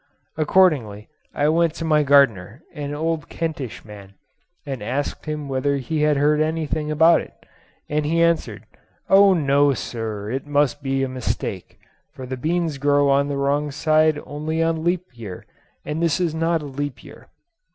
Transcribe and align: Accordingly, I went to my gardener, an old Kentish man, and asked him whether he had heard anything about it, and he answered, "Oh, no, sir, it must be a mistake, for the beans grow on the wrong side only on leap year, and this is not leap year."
Accordingly, 0.35 1.09
I 1.31 1.47
went 1.49 1.75
to 1.75 1.85
my 1.85 2.01
gardener, 2.01 2.63
an 2.73 2.91
old 2.95 3.29
Kentish 3.29 3.85
man, 3.85 4.15
and 4.65 4.81
asked 4.81 5.27
him 5.27 5.47
whether 5.47 5.77
he 5.77 6.01
had 6.01 6.17
heard 6.17 6.41
anything 6.41 6.89
about 6.89 7.21
it, 7.21 7.45
and 7.87 8.03
he 8.03 8.19
answered, 8.19 8.65
"Oh, 9.11 9.35
no, 9.35 9.75
sir, 9.75 10.31
it 10.31 10.47
must 10.47 10.81
be 10.81 11.03
a 11.03 11.07
mistake, 11.07 11.77
for 12.13 12.25
the 12.25 12.35
beans 12.35 12.79
grow 12.79 13.11
on 13.11 13.27
the 13.27 13.37
wrong 13.37 13.69
side 13.69 14.19
only 14.25 14.63
on 14.63 14.83
leap 14.83 15.05
year, 15.15 15.45
and 15.85 16.01
this 16.01 16.19
is 16.19 16.33
not 16.33 16.63
leap 16.63 17.03
year." 17.03 17.27